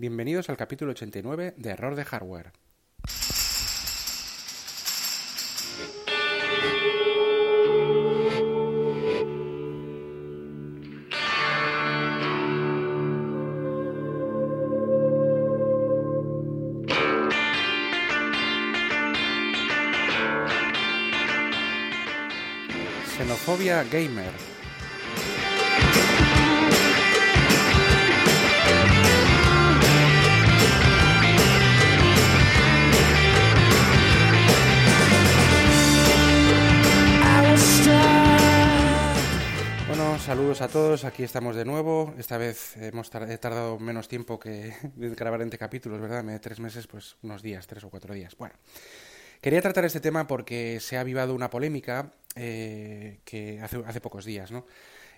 Bienvenidos 0.00 0.48
al 0.48 0.56
capítulo 0.56 0.92
89 0.92 1.54
de 1.56 1.70
Error 1.70 1.96
de 1.96 2.04
Hardware. 2.04 2.52
Xenofobia 23.16 23.82
Gamer. 23.82 24.57
Saludos 40.58 40.76
a 40.76 40.80
todos, 40.80 41.04
aquí 41.04 41.22
estamos 41.22 41.54
de 41.54 41.64
nuevo. 41.64 42.14
Esta 42.18 42.36
vez 42.36 42.76
hemos 42.78 43.14
he 43.14 43.38
tardado 43.38 43.78
menos 43.78 44.08
tiempo 44.08 44.40
que 44.40 44.74
grabar 44.96 45.40
entre 45.42 45.56
capítulos, 45.56 46.00
¿verdad? 46.00 46.24
Me 46.24 46.32
de 46.32 46.40
tres 46.40 46.58
meses, 46.58 46.88
pues 46.88 47.16
unos 47.22 47.42
días, 47.42 47.64
tres 47.68 47.84
o 47.84 47.90
cuatro 47.90 48.12
días. 48.12 48.36
Bueno, 48.36 48.56
quería 49.40 49.62
tratar 49.62 49.84
este 49.84 50.00
tema 50.00 50.26
porque 50.26 50.80
se 50.80 50.96
ha 50.96 51.02
avivado 51.02 51.32
una 51.32 51.48
polémica 51.48 52.12
eh, 52.34 53.20
que 53.24 53.60
hace, 53.60 53.80
hace 53.86 54.00
pocos 54.00 54.24
días, 54.24 54.50
¿no? 54.50 54.66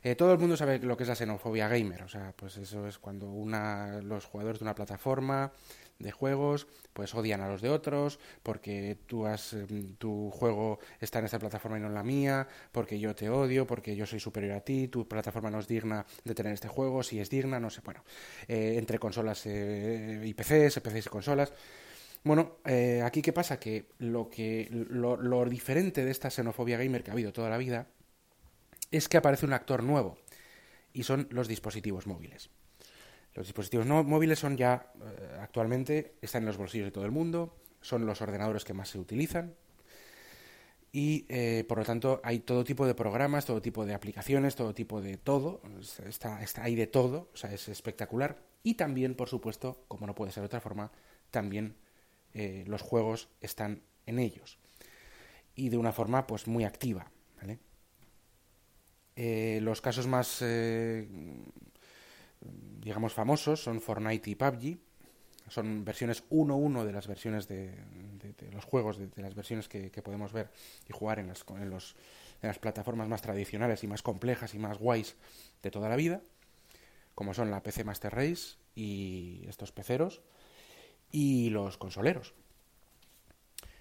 Eh, 0.02 0.14
todo 0.14 0.30
el 0.32 0.38
mundo 0.38 0.58
sabe 0.58 0.78
lo 0.78 0.94
que 0.94 1.04
es 1.04 1.08
la 1.08 1.16
xenofobia 1.16 1.68
gamer, 1.68 2.02
o 2.02 2.08
sea, 2.08 2.34
pues 2.36 2.58
eso 2.58 2.86
es 2.86 2.98
cuando 2.98 3.30
una, 3.30 4.02
los 4.02 4.26
jugadores 4.26 4.58
de 4.58 4.64
una 4.64 4.74
plataforma 4.74 5.52
de 6.00 6.10
juegos 6.10 6.66
pues 6.92 7.14
odian 7.14 7.40
a 7.40 7.48
los 7.48 7.62
de 7.62 7.68
otros 7.68 8.18
porque 8.42 8.98
tú 9.06 9.26
has 9.26 9.52
em, 9.52 9.94
tu 9.96 10.30
juego 10.30 10.80
está 10.98 11.20
en 11.20 11.26
esta 11.26 11.38
plataforma 11.38 11.78
y 11.78 11.80
no 11.80 11.86
en 11.86 11.94
la 11.94 12.02
mía 12.02 12.48
porque 12.72 12.98
yo 12.98 13.14
te 13.14 13.28
odio 13.28 13.66
porque 13.66 13.94
yo 13.94 14.06
soy 14.06 14.18
superior 14.18 14.56
a 14.56 14.60
ti 14.60 14.88
tu 14.88 15.06
plataforma 15.06 15.50
no 15.50 15.60
es 15.60 15.68
digna 15.68 16.04
de 16.24 16.34
tener 16.34 16.52
este 16.52 16.68
juego 16.68 17.02
si 17.02 17.20
es 17.20 17.30
digna 17.30 17.60
no 17.60 17.70
sé 17.70 17.80
bueno 17.84 18.02
eh, 18.48 18.74
entre 18.76 18.98
consolas 18.98 19.46
eh, 19.46 20.22
y 20.24 20.34
PCs 20.34 20.80
PCs 20.80 21.06
y 21.06 21.10
consolas 21.10 21.52
bueno, 22.22 22.58
eh, 22.66 23.00
aquí 23.02 23.22
qué 23.22 23.32
pasa 23.32 23.58
que 23.58 23.86
lo 23.98 24.28
que 24.28 24.68
lo, 24.70 25.16
lo 25.16 25.44
diferente 25.46 26.04
de 26.04 26.10
esta 26.10 26.28
xenofobia 26.28 26.76
gamer 26.76 27.02
que 27.02 27.10
ha 27.10 27.14
habido 27.14 27.32
toda 27.32 27.48
la 27.48 27.56
vida 27.56 27.86
es 28.90 29.08
que 29.08 29.16
aparece 29.16 29.46
un 29.46 29.54
actor 29.54 29.82
nuevo 29.82 30.18
y 30.92 31.04
son 31.04 31.28
los 31.30 31.48
dispositivos 31.48 32.06
móviles. 32.06 32.50
Los 33.34 33.46
dispositivos 33.46 33.86
no 33.86 34.02
móviles 34.02 34.38
son 34.38 34.56
ya 34.56 34.92
eh, 35.00 35.38
actualmente 35.40 36.16
están 36.20 36.42
en 36.42 36.46
los 36.46 36.56
bolsillos 36.56 36.86
de 36.86 36.92
todo 36.92 37.04
el 37.04 37.12
mundo, 37.12 37.56
son 37.80 38.04
los 38.04 38.20
ordenadores 38.20 38.64
que 38.64 38.74
más 38.74 38.88
se 38.88 38.98
utilizan 38.98 39.54
y 40.92 41.26
eh, 41.28 41.64
por 41.68 41.78
lo 41.78 41.84
tanto 41.84 42.20
hay 42.24 42.40
todo 42.40 42.64
tipo 42.64 42.86
de 42.86 42.94
programas, 42.94 43.46
todo 43.46 43.62
tipo 43.62 43.86
de 43.86 43.94
aplicaciones, 43.94 44.56
todo 44.56 44.74
tipo 44.74 45.00
de 45.00 45.16
todo, 45.16 45.62
está, 46.04 46.40
hay 46.62 46.74
de 46.74 46.88
todo, 46.88 47.30
o 47.32 47.36
sea, 47.36 47.52
es 47.52 47.68
espectacular 47.68 48.42
y 48.64 48.74
también, 48.74 49.14
por 49.14 49.28
supuesto, 49.28 49.84
como 49.86 50.06
no 50.06 50.14
puede 50.14 50.32
ser 50.32 50.42
de 50.42 50.46
otra 50.46 50.60
forma, 50.60 50.90
también 51.30 51.76
eh, 52.34 52.64
los 52.66 52.82
juegos 52.82 53.28
están 53.40 53.82
en 54.06 54.18
ellos 54.18 54.58
y 55.54 55.68
de 55.68 55.76
una 55.76 55.92
forma 55.92 56.26
pues 56.26 56.48
muy 56.48 56.64
activa, 56.64 57.10
los 59.16 59.82
casos 59.82 60.06
más 60.06 60.42
digamos 62.40 63.12
famosos 63.12 63.62
son 63.62 63.80
Fortnite 63.80 64.30
y 64.30 64.34
PUBG 64.34 64.78
son 65.48 65.84
versiones 65.84 66.28
1-1 66.30 66.84
de 66.84 66.92
las 66.92 67.08
versiones 67.08 67.48
de, 67.48 67.74
los 68.52 68.64
juegos, 68.64 68.98
de, 68.98 69.22
las 69.22 69.34
versiones 69.34 69.68
que, 69.68 69.90
que, 69.90 70.02
podemos 70.02 70.32
ver 70.32 70.50
y 70.88 70.92
jugar 70.92 71.18
en 71.18 71.26
las, 71.26 71.44
en, 71.48 71.70
los, 71.70 71.96
en 72.40 72.48
las 72.48 72.58
plataformas 72.58 73.08
más 73.08 73.20
tradicionales 73.20 73.82
y 73.82 73.88
más 73.88 74.02
complejas 74.02 74.54
y 74.54 74.58
más 74.58 74.78
guays 74.78 75.16
de 75.62 75.70
toda 75.70 75.88
la 75.88 75.96
vida, 75.96 76.22
como 77.14 77.34
son 77.34 77.50
la 77.50 77.62
PC 77.62 77.84
Master 77.84 78.14
Race 78.14 78.56
y 78.76 79.44
estos 79.48 79.72
peceros 79.72 80.22
y 81.10 81.50
los 81.50 81.76
consoleros. 81.78 82.32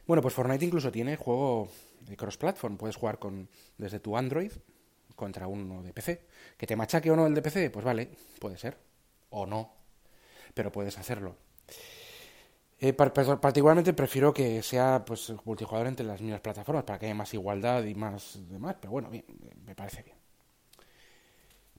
Bueno, 0.08 0.24
pues 0.24 0.34
Fortnite 0.34 0.66
incluso 0.66 0.92
tiene 0.92 1.18
juego 1.18 1.69
de 2.02 2.18
cross-platform, 2.18 2.78
puedes 2.78 2.96
jugar 2.96 3.19
con, 3.19 3.48
desde 3.78 4.00
tu 4.00 4.18
Android 4.18 4.52
contra 5.19 5.47
uno 5.47 5.84
de 5.84 5.94
PC. 5.94 6.25
¿Que 6.57 6.66
te 6.66 6.75
machaque 6.75 7.12
o 7.12 7.16
no 7.16 7.28
el 7.28 7.35
de 7.35 7.41
PC? 7.41 7.69
Pues 7.69 7.85
vale, 7.85 8.09
puede 8.40 8.57
ser. 8.57 8.78
O 9.30 9.46
no. 9.46 9.74
Pero 10.53 10.72
puedes 10.72 10.97
hacerlo. 10.97 11.35
Eh, 12.80 12.94
particularmente 12.94 13.94
prefiero 13.94 14.34
que 14.34 14.63
sea 14.63 15.03
pues 15.06 15.34
multijugador 15.44 15.88
entre 15.88 16.06
las 16.06 16.22
mismas 16.22 16.40
plataformas 16.40 16.85
para 16.85 16.97
que 16.97 17.07
haya 17.07 17.16
más 17.16 17.34
igualdad 17.34 17.84
y 17.84 17.94
más 17.94 18.40
demás, 18.50 18.78
pero 18.80 18.91
bueno, 18.91 19.09
bien, 19.09 19.25
me 19.66 19.75
parece 19.75 20.02
bien. 20.02 20.16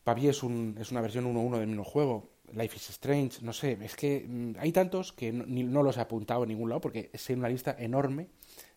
PUBG 0.04 0.28
es, 0.28 0.42
un, 0.42 0.76
es 0.78 0.90
una 0.90 1.00
versión 1.00 1.24
1.1 1.24 1.58
del 1.58 1.68
mismo 1.68 1.84
juego. 1.84 2.28
Life 2.52 2.76
is 2.76 2.90
Strange, 2.90 3.38
no 3.40 3.54
sé, 3.54 3.78
es 3.80 3.96
que 3.96 4.26
mmm, 4.28 4.52
hay 4.58 4.72
tantos 4.72 5.14
que 5.14 5.32
no, 5.32 5.46
no, 5.46 5.82
los 5.82 5.96
he 5.96 6.00
apuntado 6.00 6.42
en 6.42 6.50
ningún 6.50 6.68
lado 6.68 6.82
porque 6.82 7.08
es 7.14 7.30
una 7.30 7.48
lista 7.48 7.74
enorme 7.78 8.28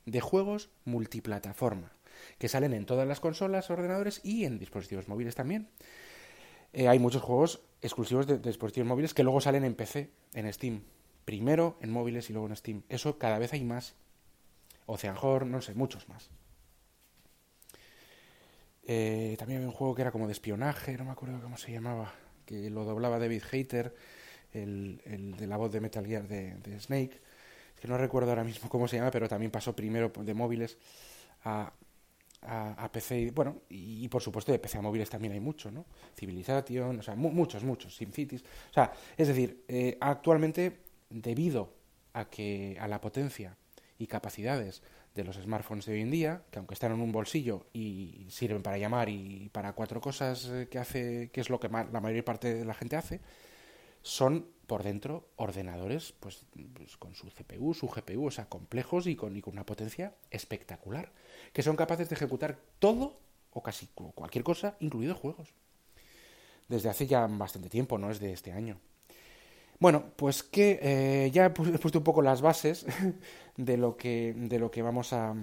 de 0.05 0.21
juegos 0.21 0.69
multiplataforma 0.85 1.91
que 2.37 2.47
salen 2.47 2.73
en 2.73 2.85
todas 2.85 3.07
las 3.07 3.19
consolas, 3.19 3.69
ordenadores 3.69 4.21
y 4.23 4.45
en 4.45 4.59
dispositivos 4.59 5.07
móviles 5.07 5.35
también. 5.35 5.69
Eh, 6.73 6.87
hay 6.87 6.97
muchos 6.97 7.21
juegos 7.21 7.61
exclusivos 7.81 8.25
de, 8.25 8.39
dispositivos 8.39 8.87
móviles 8.87 9.13
que 9.13 9.23
luego 9.23 9.39
salen 9.41 9.63
en 9.63 9.75
PC, 9.75 10.09
en 10.33 10.51
Steam. 10.51 10.81
Primero 11.23 11.77
en 11.81 11.91
móviles 11.91 12.29
y 12.29 12.33
luego 12.33 12.47
en 12.47 12.55
Steam. 12.55 12.83
Eso 12.89 13.17
cada 13.17 13.37
vez 13.37 13.53
hay 13.53 13.63
más. 13.63 13.95
Ocean 14.85 15.15
Horn, 15.21 15.51
no 15.51 15.61
sé, 15.61 15.75
muchos 15.75 16.09
más. 16.09 16.29
Eh, 18.85 19.35
también 19.37 19.59
había 19.59 19.69
un 19.69 19.75
juego 19.75 19.95
que 19.95 20.01
era 20.01 20.11
como 20.11 20.25
de 20.25 20.33
espionaje, 20.33 20.97
no 20.97 21.05
me 21.05 21.11
acuerdo 21.11 21.39
cómo 21.41 21.55
se 21.57 21.71
llamaba, 21.71 22.13
que 22.45 22.69
lo 22.69 22.83
doblaba 22.83 23.17
David 23.17 23.43
Hater, 23.43 23.95
el, 24.51 25.35
de 25.37 25.47
la 25.47 25.55
voz 25.55 25.71
de 25.71 25.79
Metal 25.79 26.05
Gear 26.05 26.27
de, 26.27 26.55
de 26.55 26.79
Snake. 26.79 27.21
Que 27.79 27.87
no 27.87 27.97
recuerdo 27.97 28.31
ahora 28.31 28.43
mismo 28.43 28.69
cómo 28.69 28.87
se 28.87 28.97
llama, 28.97 29.11
pero 29.11 29.29
también 29.29 29.51
pasó 29.51 29.75
primero 29.75 30.11
de 30.17 30.33
móviles 30.33 30.77
a, 31.45 31.71
a, 32.45 32.89
PC, 32.91 33.19
y, 33.19 33.29
bueno, 33.29 33.61
y, 33.69 34.07
por 34.07 34.21
supuesto 34.21 34.51
de 34.51 34.59
PC 34.59 34.77
a 34.77 34.81
móviles 34.81 35.09
también 35.09 35.33
hay 35.33 35.39
mucho, 35.39 35.71
¿no? 35.71 35.85
Civilization, 36.15 36.99
o 36.99 37.01
sea, 37.03 37.15
mu 37.15 37.31
muchos, 37.31 37.63
muchos, 37.63 37.95
SimCities. 37.95 38.41
O 38.41 38.73
sea, 38.73 38.91
es 39.17 39.27
decir, 39.27 39.63
eh, 39.67 39.97
actualmente, 39.99 40.81
debido 41.09 41.73
a 42.13 42.29
que 42.29 42.77
a 42.79 42.87
la 42.87 43.01
potencia 43.01 43.57
y 43.97 44.07
capacidades 44.07 44.81
de 45.15 45.23
los 45.23 45.35
smartphones 45.35 45.85
de 45.85 45.93
hoy 45.93 46.01
en 46.01 46.11
día, 46.11 46.43
que 46.49 46.59
aunque 46.59 46.73
están 46.73 46.91
en 46.91 47.01
un 47.01 47.11
bolsillo 47.11 47.67
y 47.73 48.25
sirven 48.29 48.63
para 48.63 48.77
llamar 48.77 49.09
y 49.09 49.49
para 49.51 49.73
cuatro 49.73 50.01
cosas 50.01 50.51
que 50.69 50.79
hace, 50.79 51.29
que 51.31 51.41
es 51.41 51.49
lo 51.49 51.59
que 51.59 51.69
la 51.69 52.01
mayor 52.01 52.23
parte 52.23 52.53
de 52.53 52.65
la 52.65 52.73
gente 52.73 52.95
hace, 52.95 53.21
son 54.01 54.47
por 54.73 54.81
dentro 54.81 55.29
ordenadores 55.35 56.15
pues, 56.19 56.47
pues, 56.73 56.97
con 56.97 57.13
su 57.13 57.27
CPU, 57.27 57.75
su 57.75 57.87
GPU, 57.87 58.25
o 58.25 58.31
sea, 58.31 58.45
complejos 58.45 59.05
y 59.05 59.15
con, 59.15 59.37
y 59.37 59.39
con, 59.39 59.53
una 59.53 59.67
potencia 59.67 60.15
espectacular, 60.31 61.11
que 61.53 61.61
son 61.61 61.75
capaces 61.75 62.09
de 62.09 62.15
ejecutar 62.15 62.57
todo 62.79 63.19
o 63.51 63.61
casi 63.61 63.85
cualquier 64.15 64.43
cosa, 64.43 64.75
incluidos 64.79 65.19
juegos. 65.19 65.53
Desde 66.67 66.89
hace 66.89 67.05
ya 67.05 67.27
bastante 67.27 67.69
tiempo, 67.69 67.99
no 67.99 68.09
es 68.09 68.19
de 68.19 68.33
este 68.33 68.51
año. 68.51 68.79
Bueno, 69.77 70.05
pues 70.15 70.41
que 70.41 70.79
eh, 70.81 71.29
ya 71.31 71.45
he 71.45 71.49
puesto 71.51 71.99
un 71.99 72.03
poco 72.03 72.23
las 72.23 72.41
bases 72.41 72.87
de 73.57 73.77
lo 73.77 73.95
que, 73.95 74.33
de 74.35 74.57
lo 74.57 74.71
que 74.71 74.81
vamos 74.81 75.13
a, 75.13 75.35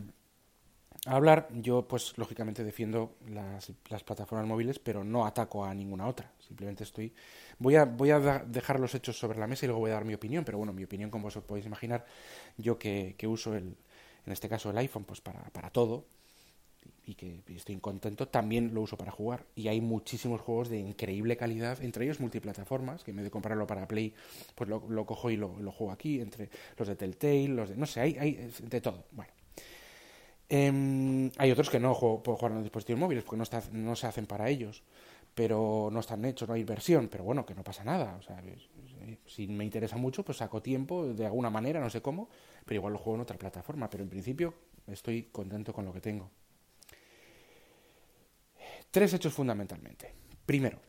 a 1.07 1.17
hablar. 1.17 1.49
Yo, 1.53 1.87
pues, 1.87 2.17
lógicamente 2.17 2.65
defiendo 2.65 3.17
las, 3.29 3.73
las, 3.89 4.05
plataformas 4.05 4.47
móviles, 4.47 4.79
pero 4.79 5.05
no 5.05 5.27
ataco 5.27 5.65
a 5.65 5.75
ninguna 5.75 6.07
otra. 6.07 6.31
Simplemente 6.47 6.85
estoy. 6.85 7.13
Voy 7.59 7.77
a, 7.77 7.85
voy 7.85 8.11
a 8.11 8.19
dejar 8.47 8.81
los 8.81 8.95
hechos 8.95 9.19
sobre 9.19 9.39
la 9.39 9.47
mesa 9.47 9.67
y 9.67 9.69
luego 9.69 9.81
voy 9.81 9.91
a 9.91 9.95
dar 9.95 10.05
mi 10.05 10.15
opinión. 10.15 10.45
Pero 10.45 10.59
bueno, 10.59 10.73
mi 10.73 10.85
opinión, 10.85 11.11
como 11.11 11.29
os 11.29 11.37
podéis 11.39 11.67
imaginar, 11.67 12.05
yo 12.57 12.79
que, 12.79 13.15
que 13.19 13.27
uso 13.27 13.55
el, 13.55 13.77
en 14.27 14.33
este 14.33 14.49
caso 14.49 14.71
el 14.71 14.79
iPhone, 14.79 15.05
pues 15.05 15.21
para, 15.21 15.41
para 15.51 15.71
todo 15.71 16.05
y 17.05 17.15
que 17.15 17.43
estoy 17.49 17.77
contento, 17.79 18.29
también 18.29 18.73
lo 18.73 18.83
uso 18.83 18.97
para 18.97 19.11
jugar. 19.11 19.45
Y 19.55 19.69
hay 19.69 19.81
muchísimos 19.81 20.41
juegos 20.41 20.69
de 20.69 20.79
increíble 20.79 21.37
calidad, 21.37 21.83
entre 21.83 22.05
ellos 22.05 22.21
multiplataformas, 22.21 23.03
que 23.03 23.11
en 23.11 23.19
vez 23.19 23.25
de 23.25 23.31
comprarlo 23.31 23.67
para 23.67 23.89
Play, 23.89 24.15
pues 24.55 24.69
lo, 24.69 25.07
cojo 25.07 25.31
y 25.31 25.37
lo, 25.37 25.59
lo, 25.61 25.73
juego 25.73 25.93
aquí, 25.93 26.21
entre 26.21 26.51
los 26.77 26.87
de 26.87 26.97
Telltale, 26.97 27.49
los 27.49 27.71
de. 27.71 27.77
no 27.77 27.87
sé, 27.87 28.01
hay, 28.01 28.17
hay 28.19 28.51
de 28.63 28.81
todo. 28.81 29.05
Bueno. 29.13 29.40
Eh, 30.53 31.31
hay 31.39 31.51
otros 31.51 31.71
que 31.71 31.79
no 31.79 31.95
juego, 31.95 32.39
en 32.43 32.55
los 32.55 32.63
dispositivos 32.65 33.01
móviles 33.01 33.25
porque 33.25 33.43
no, 33.73 33.97
se 33.97 34.07
hacen 34.07 34.27
para 34.27 34.49
ellos, 34.51 34.83
pero 35.35 35.89
no 35.93 36.01
están 36.01 36.25
hechos, 36.25 36.49
no 36.49 36.55
hay 36.55 36.65
versión, 36.65 37.09
pero 37.09 37.25
bueno, 37.25 37.47
que 37.47 37.55
no 37.55 37.63
pasa 37.63 37.85
nada. 37.85 38.17
O 38.19 38.23
sea, 38.23 38.43
si 39.27 39.47
me 39.47 39.65
interesa 39.65 39.97
mucho, 39.97 40.25
pues 40.25 40.39
saco 40.39 40.61
tiempo 40.61 41.07
de 41.07 41.25
alguna 41.25 41.51
manera, 41.51 41.81
no 41.81 41.89
sé 41.89 42.03
cómo, 42.03 42.29
pero 42.65 42.81
igual 42.81 42.93
lo 42.93 42.99
juego 42.99 43.15
en 43.15 43.23
otra 43.23 43.39
plataforma. 43.39 43.89
Pero 43.89 44.03
en 44.03 44.11
principio 44.11 44.53
estoy 44.87 45.29
contento 45.31 45.73
con 45.73 45.85
lo 45.85 45.93
que 45.93 46.01
tengo. 46.01 46.29
Tres 48.91 49.15
hechos 49.15 49.33
fundamentalmente. 49.33 50.13
Primero, 50.45 50.81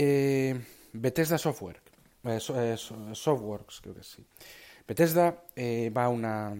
eh, 0.00 0.54
Bethesda 0.92 1.36
Software, 1.36 1.80
eh, 2.22 2.38
eh, 2.54 2.76
Softworks, 2.76 3.80
creo 3.80 3.96
que 3.96 4.04
sí. 4.04 4.24
Bethesda 4.86 5.42
va 5.56 6.04
a 6.04 6.08
una, 6.08 6.54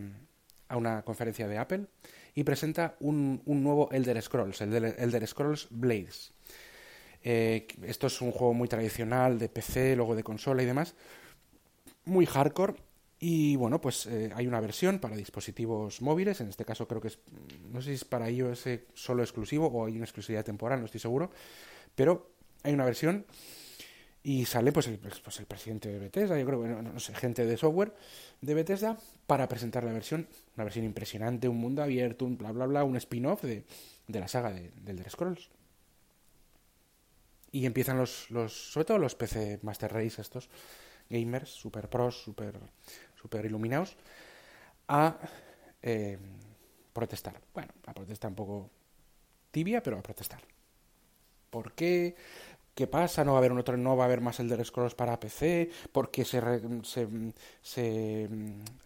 a 0.69 0.77
una 0.77 1.03
conferencia 1.03 1.49
de 1.49 1.59
Apple 1.59 1.87
y 2.35 2.45
presenta 2.45 2.97
un, 3.01 3.43
un 3.47 3.63
nuevo 3.63 3.91
Elder 3.91 4.21
Scrolls, 4.23 4.61
el 4.61 4.73
Elder 4.75 5.27
Scrolls 5.27 5.69
Blades. 5.71 6.33
esto 7.23 8.07
es 8.07 8.21
un 8.21 8.31
juego 8.31 8.55
muy 8.55 8.69
tradicional 8.69 9.39
de 9.39 9.49
PC, 9.49 9.97
luego 9.97 10.15
de 10.15 10.23
consola 10.23 10.63
y 10.63 10.67
demás, 10.67 10.95
muy 12.05 12.27
hardcore 12.27 12.75
y 13.21 13.57
bueno, 13.57 13.81
pues 13.81 14.07
eh, 14.07 14.31
hay 14.35 14.47
una 14.47 14.61
versión 14.61 15.01
para 15.01 15.17
dispositivos 15.17 16.01
móviles, 16.01 16.41
en 16.41 16.49
este 16.49 16.65
caso 16.65 16.87
creo 16.87 17.01
que 17.01 17.09
es, 17.09 17.19
no 17.73 17.81
sé 17.83 17.89
si 17.89 17.95
es 17.95 18.05
para 18.05 18.31
iOS 18.31 18.69
solo 18.95 19.23
exclusivo 19.23 19.67
o 19.67 19.87
hay 19.87 19.97
una 19.97 20.05
exclusividad 20.05 20.45
temporal, 20.45 20.79
no 20.79 20.87
estoy 20.87 21.01
seguro, 21.01 21.31
pero 21.97 22.31
hay 22.63 22.75
una 22.75 22.85
versión 22.85 23.27
y 24.29 24.45
sale 24.45 24.73
pues 24.73 24.87
el, 24.89 24.99
pues, 24.99 25.21
pues 25.21 25.41
el 25.41 25.47
presidente 25.47 25.89
de 25.89 25.99
Bethesda, 25.99 26.39
yo 26.39 26.45
creo, 26.45 26.59
bueno, 26.59 26.83
no 26.83 27.01
sé, 27.01 27.15
gente 27.15 27.47
de 27.47 27.57
software 27.57 27.95
de 28.43 28.53
Bethesda 28.53 28.99
para 29.27 29.49
presentar 29.49 29.85
la 29.85 29.93
versión, 29.95 30.29
una 30.55 30.65
versión 30.65 30.85
impresionante, 30.85 31.49
un 31.49 31.57
mundo 31.57 31.83
abierto, 31.83 32.27
un 32.27 32.37
bla 32.37 32.53
bla 32.53 32.67
bla, 32.67 32.85
un 32.85 32.95
spin-off 32.97 33.43
de, 33.43 33.65
de, 34.07 34.21
la 34.21 34.29
saga 34.29 34.51
de, 34.51 34.71
del 34.83 35.03
Scrolls. 35.09 35.49
Y 37.53 37.65
empiezan 37.65 37.97
los, 37.97 38.31
los, 38.31 38.53
sobre 38.53 38.85
todo 38.85 38.99
los 38.99 39.15
PC 39.15 39.61
Master 39.63 39.95
Race 39.95 40.21
estos, 40.21 40.51
gamers, 41.09 41.49
super 41.49 41.89
pros, 41.89 42.23
super 42.23 42.61
super 43.19 43.47
iluminados, 43.47 43.97
a 44.89 45.17
eh, 45.81 46.19
protestar. 46.93 47.41
Bueno, 47.55 47.73
a 47.87 47.95
protestar 47.95 48.29
un 48.29 48.37
poco 48.37 48.71
tibia, 49.51 49.83
pero 49.83 49.97
a 49.97 50.03
protestar. 50.03 50.43
¿Por 51.51 51.73
qué? 51.73 52.15
¿Qué 52.79 52.87
pasa? 52.87 53.25
¿No 53.25 53.33
va 53.33 53.39
a 53.39 53.41
haber 53.41 53.51
otro, 53.51 53.77
no 53.77 53.97
va 53.97 54.05
a 54.05 54.07
haber 54.07 54.21
más 54.21 54.39
Elder 54.39 54.65
Scrolls 54.65 54.95
para 54.95 55.19
PC? 55.19 55.69
¿Por 55.91 56.13
qué 56.13 56.25
se, 56.25 56.41
se, 56.85 57.09
se 57.61 58.29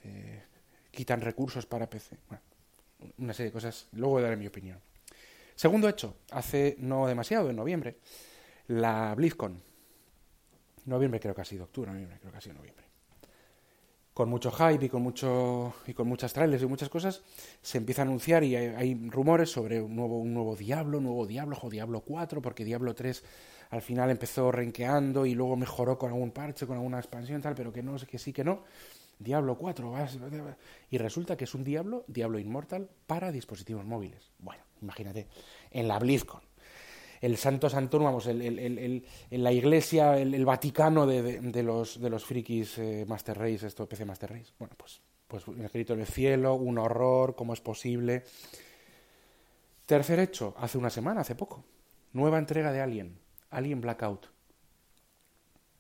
eh, 0.03 0.43
quitan 0.91 1.21
recursos 1.21 1.67
para 1.67 1.91
PC? 1.91 2.17
Bueno, 2.27 2.43
una 3.19 3.35
serie 3.35 3.51
de 3.51 3.53
cosas. 3.53 3.89
Luego 3.93 4.23
daré 4.23 4.39
mi 4.39 4.47
opinión. 4.47 4.81
Segundo 5.55 5.91
hecho, 5.91 6.17
hace 6.31 6.77
no 6.79 7.07
demasiado, 7.07 7.51
en 7.51 7.57
noviembre, 7.57 7.99
la 8.69 9.15
BlizzCon. 9.15 9.61
Noviembre 10.87 11.21
creo 11.21 11.35
que 11.35 11.43
ha 11.43 11.45
sido 11.45 11.65
octubre, 11.65 11.91
noviembre 11.91 12.17
creo 12.19 12.33
que 12.33 12.39
ha 12.39 12.41
sido 12.41 12.55
noviembre 12.55 12.87
con 14.15 14.29
mucho 14.29 14.51
hype 14.51 14.85
y 14.85 14.89
con 14.89 15.03
mucho 15.03 15.75
y 15.87 15.95
con 15.95 16.07
muchas 16.07 16.33
trailers 16.33 16.63
y 16.63 16.67
muchas 16.67 16.89
cosas 16.89 17.23
se 17.63 17.79
empieza 17.79 18.03
a 18.03 18.05
anunciar 18.05 18.45
y 18.45 18.55
hay, 18.57 18.95
rumores 19.09 19.51
sobre 19.51 19.81
un 19.81 19.97
nuevo 19.97 20.19
un 20.19 20.35
nuevo 20.35 20.55
Diablo, 20.55 20.99
un 20.99 21.05
nuevo 21.05 21.27
Diablo 21.27 21.57
o 21.61 21.71
Diablo 21.71 22.01
4 22.01 22.43
porque 22.43 22.65
Diablo 22.65 22.95
3 22.95 23.25
al 23.73 23.81
final 23.81 24.11
empezó 24.11 24.53
renqueando 24.53 25.25
y 25.25 25.35
luego 25.35 25.57
mejoró 25.57 25.99
con 25.99 26.11
algún 26.11 26.31
parche, 26.31 26.67
con 26.67 26.77
alguna 26.77 26.99
expansión 26.99 27.41
tal, 27.41 27.55
pero 27.55 27.73
que 27.73 27.83
no, 27.83 27.97
que 27.97 28.19
sí 28.19 28.31
que 28.31 28.45
no. 28.45 28.65
Diablo 29.19 29.57
4 29.57 29.95
y 30.91 30.99
resulta 30.99 31.37
que 31.39 31.45
es 31.45 31.55
un 31.55 31.65
Diablo, 31.65 32.05
Diablo 32.07 32.39
Immortal 32.39 32.91
para 33.07 33.33
dispositivos 33.33 33.87
móviles. 33.87 34.31
Bueno, 34.39 34.63
imagínate, 34.83 35.27
en 35.71 35.89
la 35.89 35.99
BlizzCon 35.99 36.43
el 37.23 37.37
santo 37.39 37.71
santorum, 37.71 38.07
vamos, 38.07 38.27
el, 38.27 39.07
la 39.31 39.53
iglesia, 39.53 40.19
el, 40.19 40.45
Vaticano 40.45 41.07
de, 41.07 41.63
los, 41.63 42.25
frikis 42.25 42.77
eh, 42.79 43.07
Master 43.09 43.39
Race, 43.39 43.67
esto 43.67 43.89
PC 43.89 44.05
Master 44.05 44.33
Race. 44.33 44.53
Bueno, 44.59 44.75
pues, 44.77 45.01
pues 45.29 45.45
escrito 45.63 45.95
en 45.95 46.01
el 46.01 46.07
cielo, 46.07 46.55
un 46.55 46.79
horror, 46.79 47.37
¿cómo 47.37 47.55
es 47.55 47.61
posible? 47.61 48.25
Tercer 49.87 50.19
hecho, 50.19 50.53
hace 50.59 50.77
una 50.77 50.91
semana, 50.91 51.21
hace 51.21 51.37
poco, 51.37 51.65
nueva 52.13 52.39
entrega 52.39 52.73
de 52.73 52.81
Alien, 52.81 53.22
Alien 53.53 53.81
Blackout. 53.81 54.27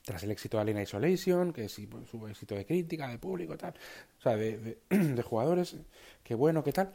Tras 0.04 0.22
el 0.24 0.30
éxito 0.32 0.56
de 0.56 0.62
Alien 0.62 0.80
Isolation, 0.80 1.52
que 1.52 1.68
sí, 1.68 1.86
pues, 1.86 2.08
su 2.08 2.26
éxito 2.26 2.54
de 2.54 2.66
crítica, 2.66 3.08
de 3.08 3.18
público, 3.18 3.56
tal, 3.56 3.74
o 4.18 4.20
sea, 4.20 4.36
de, 4.36 5.22
jugadores, 5.22 5.76
qué 6.22 6.34
bueno, 6.34 6.62
qué 6.64 6.72
tal. 6.72 6.92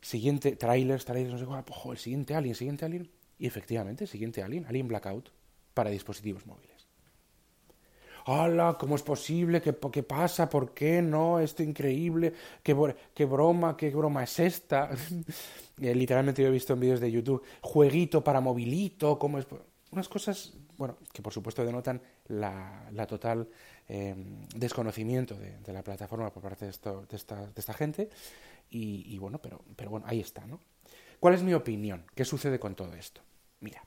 Siguiente, 0.00 0.56
trailers, 0.56 1.04
trailers, 1.04 1.32
no 1.32 1.38
sé 1.38 1.46
cuál, 1.46 1.64
ojo, 1.68 1.92
el 1.92 1.98
siguiente 1.98 2.34
Alien, 2.34 2.54
siguiente 2.54 2.84
Alien. 2.84 3.10
Y 3.38 3.46
efectivamente, 3.46 4.06
siguiente 4.06 4.42
Alien, 4.42 4.66
Alien 4.66 4.88
Blackout, 4.88 5.30
para 5.74 5.90
dispositivos 5.90 6.46
móviles. 6.46 6.76
¡Hala! 8.26 8.76
¿Cómo 8.78 8.96
es 8.96 9.02
posible? 9.02 9.62
¿Qué, 9.62 9.74
¿Qué, 9.92 10.02
pasa? 10.02 10.50
¿Por 10.50 10.74
qué 10.74 11.00
no? 11.00 11.38
Esto 11.38 11.62
increíble. 11.62 12.32
¿Qué, 12.60 12.74
qué 13.14 13.24
broma? 13.24 13.76
¿Qué 13.76 13.90
broma 13.90 14.24
es 14.24 14.38
esta? 14.38 14.90
Eh, 15.78 15.94
literalmente 15.94 16.40
yo 16.40 16.48
he 16.48 16.50
visto 16.50 16.72
en 16.72 16.80
vídeos 16.80 17.00
de 17.00 17.12
YouTube 17.12 17.42
jueguito 17.60 18.24
para 18.24 18.40
movilito. 18.40 19.18
¿Cómo 19.18 19.38
es? 19.38 19.46
Unas 19.92 20.08
cosas, 20.08 20.52
bueno, 20.76 20.98
que 21.12 21.22
por 21.22 21.32
supuesto 21.32 21.64
denotan 21.64 22.02
la, 22.28 22.88
la 22.92 23.06
total 23.06 23.48
em, 23.88 24.46
desconocimiento 24.54 25.36
de, 25.36 25.58
de, 25.58 25.72
la 25.72 25.82
plataforma 25.82 26.32
por 26.32 26.42
parte 26.42 26.64
de, 26.64 26.72
esto, 26.72 27.06
de, 27.08 27.16
esta, 27.16 27.46
de 27.46 27.60
esta 27.60 27.72
gente. 27.72 28.10
Y, 28.68 29.16
bueno, 29.18 29.38
pero, 29.40 29.62
pero 29.76 29.90
bueno, 29.90 30.06
ahí 30.08 30.20
está, 30.20 30.44
¿no? 30.44 30.60
¿Cuál 31.20 31.34
es 31.34 31.42
mi 31.42 31.54
opinión? 31.54 32.04
¿Qué 32.14 32.24
sucede 32.24 32.58
con 32.58 32.74
todo 32.74 32.94
esto? 32.94 33.22
Mira, 33.60 33.82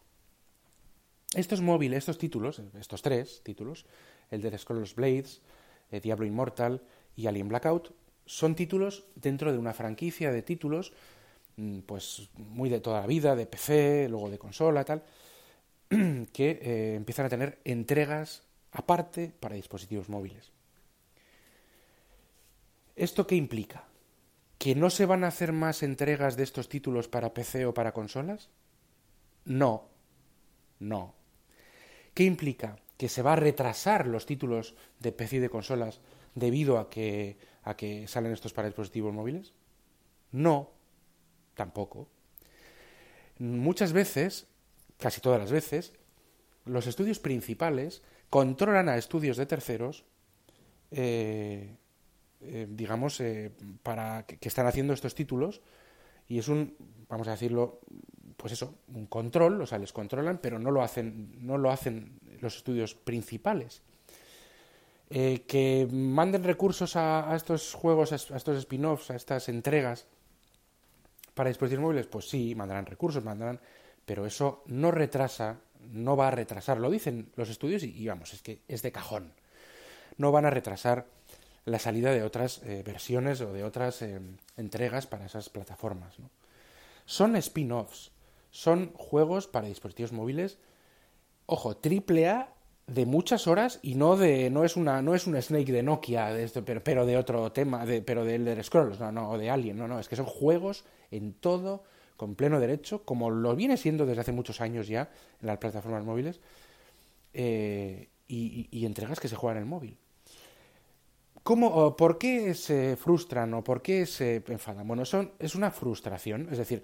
estos 1.36 1.62
móviles, 1.62 2.00
estos 2.00 2.18
títulos, 2.18 2.62
estos 2.80 3.01
tres 3.01 3.42
títulos, 3.44 3.86
el 4.31 4.42
de 4.42 4.57
Scrolls 4.57 4.96
Blades, 4.96 5.42
eh, 5.92 6.00
Diablo 6.00 6.25
Immortal 6.25 6.81
y 7.16 7.28
Alien 7.28 7.50
Blackout, 7.50 7.94
son 8.25 8.56
títulos 8.56 9.06
dentro 9.16 9.51
de 9.51 9.57
una 9.57 9.74
franquicia 9.74 10.31
de 10.31 10.42
títulos, 10.42 10.94
mm, 11.57 11.80
pues 11.80 12.30
muy 12.36 12.69
de 12.69 12.80
toda 12.80 13.01
la 13.01 13.07
vida, 13.07 13.36
de 13.36 13.46
PC, 13.46 14.07
luego 14.10 14.30
de 14.30 14.40
consola, 14.40 14.84
tal, 14.86 15.04
que 16.33 16.59
eh, 16.62 16.95
empiezan 16.95 17.25
a 17.25 17.30
tener 17.30 17.59
entregas 17.65 18.44
aparte 18.71 19.33
para 19.39 19.56
dispositivos 19.56 20.09
móviles. 20.09 20.51
¿Esto 22.95 23.25
qué 23.25 23.36
implica? 23.36 23.86
¿Que 24.57 24.75
no 24.75 24.89
se 24.89 25.06
van 25.06 25.24
a 25.24 25.27
hacer 25.27 25.53
más 25.53 25.83
entregas 25.83 26.36
de 26.36 26.44
estos 26.44 26.68
títulos 26.68 27.07
para 27.07 27.33
PC 27.33 27.65
o 27.65 27.74
para 27.74 27.94
consolas? 27.94 28.50
No, 29.45 29.88
no. 30.80 31.15
¿Qué 32.13 32.25
implica? 32.25 32.77
¿Que 32.97 33.07
se 33.07 33.21
va 33.21 33.33
a 33.33 33.38
retrasar 33.38 34.06
los 34.06 34.25
títulos 34.25 34.75
de 35.00 35.13
PC 35.13 35.38
y 35.38 35.39
de 35.39 35.50
consolas 35.50 36.01
debido 36.36 36.77
a 36.77 36.89
que, 36.89 37.38
a 37.63 37.77
que 37.77 38.07
salen 38.07 38.33
estos 38.33 38.51
para 38.51 38.68
dispositivos 38.68 39.13
móviles? 39.13 39.53
No, 40.33 40.71
tampoco. 41.56 42.09
Muchas 43.38 43.94
veces, 43.94 44.47
casi 45.00 45.22
todas 45.22 45.40
las 45.40 45.51
veces, 45.51 45.94
los 46.66 46.86
estudios 46.86 47.19
principales 47.19 48.04
controlan 48.30 48.90
a 48.90 48.98
estudios 48.98 49.38
de 49.38 49.48
terceros 49.48 50.06
eh, 50.91 51.75
eh, 52.41 52.68
digamos, 52.70 53.20
eh, 53.20 53.51
para 53.84 54.24
que, 54.24 54.48
están 54.48 54.65
haciendo 54.65 54.94
estos 54.94 55.13
títulos 55.13 55.62
y 56.29 56.39
es 56.39 56.48
un, 56.48 56.74
vamos 57.10 57.27
a 57.27 57.32
decirlo, 57.32 57.82
pues 58.38 58.53
eso, 58.53 58.75
un 58.94 59.08
control, 59.08 59.62
o 59.62 59.65
sea, 59.65 59.77
les 59.77 59.91
controlan, 59.91 60.38
pero 60.38 60.58
no 60.58 60.72
lo 60.72 60.82
hacen, 60.82 61.36
no 61.46 61.58
lo 61.58 61.70
hacen 61.70 62.18
los 62.39 62.56
estudios 62.56 62.96
principales. 62.96 63.82
Eh, 65.10 65.44
que 65.48 65.86
manden 65.91 66.46
recursos 66.46 66.96
a, 66.96 67.36
estos 67.36 67.74
juegos, 67.74 68.13
a, 68.13 68.15
estos 68.15 68.58
spin-offs, 68.58 69.12
a 69.12 69.15
estas 69.15 69.50
entregas 69.50 70.06
para 71.34 71.50
dispositivos 71.50 71.84
móviles, 71.84 72.08
pues 72.08 72.29
sí, 72.29 72.56
mandarán 72.56 72.86
recursos, 72.86 73.22
mandarán, 73.24 73.60
pero 74.10 74.25
eso 74.25 74.63
no 74.66 74.89
retrasa, 74.89 75.60
no 75.92 76.18
va 76.18 76.30
a 76.30 76.32
retrasar, 76.32 76.80
lo 76.80 76.89
dicen 76.89 77.30
los 77.36 77.48
estudios 77.48 77.84
y, 77.84 78.08
vamos, 78.08 78.34
es 78.34 78.42
que 78.42 78.63
es 78.68 78.82
de 78.82 78.92
cajón. 78.92 79.34
No 80.18 80.32
van 80.32 80.48
a 80.48 80.50
retrasar 80.50 81.06
la 81.66 81.78
salida 81.78 82.12
de 82.12 82.24
otras 82.24 82.63
eh, 82.63 82.82
versiones 82.84 83.39
o 83.42 83.54
de 83.54 83.63
otras 83.63 84.01
eh, 84.01 84.20
entregas 84.58 85.06
para 85.06 85.28
esas 85.28 85.50
plataformas. 85.50 86.16
Son 87.06 87.36
spin-offs, 87.36 88.10
son 88.50 88.94
juegos 88.94 89.46
para 89.46 89.68
dispositivos 89.68 90.12
móviles, 90.12 90.58
ojo, 91.46 91.78
triple 91.78 92.30
A 92.30 92.51
de 92.88 93.06
muchas 93.06 93.46
horas 93.46 93.78
y 93.84 93.94
no 93.94 94.18
de 94.18 94.50
no 94.50 94.66
es 94.66 94.75
una 94.75 95.04
no 95.04 95.13
es 95.13 95.28
un 95.28 95.39
Snake 95.39 95.72
de 95.72 95.84
Nokia 95.84 96.36
esto, 96.36 96.66
pero, 96.66 96.84
pero 96.84 97.06
de 97.06 97.16
otro 97.16 97.51
tema 97.51 97.86
de, 97.86 98.01
pero 98.01 98.25
de 98.25 98.34
Elder 98.34 98.63
Scrolls 98.63 99.00
no 99.00 99.12
no 99.12 99.30
o 99.30 99.38
de 99.38 99.51
Alien 99.51 99.78
no 99.78 99.88
no 99.88 100.00
es 100.00 100.10
que 100.10 100.16
son 100.16 100.25
juegos 100.25 100.84
en 101.12 101.34
todo 101.34 101.84
con 102.19 102.35
pleno 102.35 102.59
derecho 102.59 103.03
como 103.05 103.31
lo 103.31 103.55
viene 103.55 103.77
siendo 103.77 104.05
desde 104.05 104.21
hace 104.21 104.31
muchos 104.33 104.59
años 104.59 104.88
ya 104.88 105.09
en 105.41 105.47
las 105.47 105.57
plataformas 105.57 106.03
móviles 106.03 106.41
eh, 107.33 108.09
y 108.27 108.85
entregas 108.85 109.19
que 109.19 109.27
se 109.27 109.35
juegan 109.35 109.57
en 109.57 109.63
el 109.63 109.69
móvil 109.69 109.97
¿Cómo, 111.49 111.95
¿Por 111.95 112.17
qué 112.19 112.53
se 112.53 112.95
frustran 112.95 113.53
o 113.55 113.63
por 113.63 113.81
qué 113.81 114.05
se 114.05 114.43
enfadan? 114.47 114.88
Bueno, 114.88 115.05
son, 115.05 115.31
es 115.39 115.55
una 115.55 115.71
frustración, 115.71 116.47
es 116.51 116.57
decir, 116.57 116.83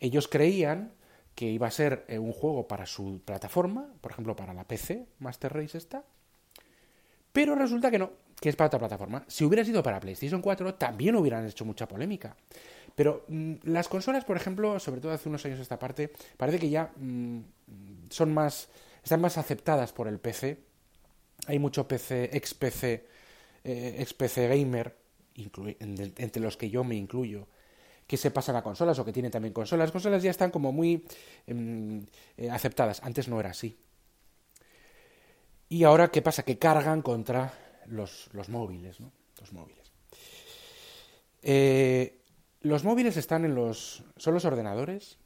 ellos 0.00 0.28
creían 0.28 0.94
que 1.34 1.46
iba 1.46 1.66
a 1.66 1.70
ser 1.70 2.06
eh, 2.08 2.18
un 2.18 2.32
juego 2.32 2.66
para 2.66 2.86
su 2.86 3.20
plataforma, 3.24 3.92
por 4.00 4.12
ejemplo, 4.12 4.34
para 4.34 4.54
la 4.54 4.64
PC, 4.64 5.06
Master 5.18 5.52
Race 5.52 5.76
está, 5.76 6.04
pero 7.38 7.54
resulta 7.54 7.88
que 7.88 8.00
no, 8.00 8.10
que 8.40 8.48
es 8.48 8.56
para 8.56 8.66
otra 8.66 8.80
plataforma. 8.80 9.24
Si 9.28 9.44
hubiera 9.44 9.64
sido 9.64 9.80
para 9.80 10.00
PlayStation 10.00 10.42
4, 10.42 10.74
también 10.74 11.14
hubieran 11.14 11.46
hecho 11.46 11.64
mucha 11.64 11.86
polémica. 11.86 12.36
Pero 12.96 13.24
mm, 13.28 13.54
las 13.62 13.86
consolas, 13.86 14.24
por 14.24 14.36
ejemplo, 14.36 14.80
sobre 14.80 15.00
todo 15.00 15.12
hace 15.12 15.28
unos 15.28 15.44
años 15.44 15.60
esta 15.60 15.78
parte, 15.78 16.10
parece 16.36 16.58
que 16.58 16.68
ya 16.68 16.90
mm, 16.96 17.38
son 18.10 18.34
más, 18.34 18.70
están 19.04 19.20
más 19.20 19.38
aceptadas 19.38 19.92
por 19.92 20.08
el 20.08 20.18
PC 20.18 20.66
hay 21.46 21.60
mucho 21.60 21.86
PC, 21.86 22.36
ex 22.36 22.54
PC, 22.54 23.06
eh, 23.62 23.96
ex 24.00 24.14
PC 24.14 24.48
gamer, 24.48 24.96
entre 25.36 26.42
los 26.42 26.56
que 26.56 26.68
yo 26.68 26.82
me 26.82 26.96
incluyo, 26.96 27.46
que 28.08 28.16
se 28.16 28.32
pasan 28.32 28.56
a 28.56 28.62
consolas 28.62 28.98
o 28.98 29.04
que 29.04 29.12
tienen 29.12 29.30
también 29.30 29.54
consolas. 29.54 29.86
Las 29.86 29.92
consolas 29.92 30.24
ya 30.24 30.32
están 30.32 30.50
como 30.50 30.72
muy 30.72 31.06
em, 31.46 32.04
eh, 32.36 32.50
aceptadas. 32.50 33.00
Antes 33.04 33.28
no 33.28 33.38
era 33.38 33.50
así. 33.50 33.78
Y 35.68 35.84
ahora, 35.84 36.08
¿qué 36.08 36.22
pasa? 36.22 36.44
Que 36.44 36.58
cargan 36.58 37.02
contra 37.02 37.52
los, 37.86 38.28
los 38.32 38.48
móviles, 38.48 39.00
¿no? 39.00 39.12
Los 39.40 39.52
móviles. 39.52 39.92
Eh, 41.42 42.22
los 42.62 42.84
móviles 42.84 43.16
están 43.16 43.44
en 43.44 43.54
los. 43.54 44.02
son 44.16 44.34
los 44.34 44.44
ordenadores 44.44 45.18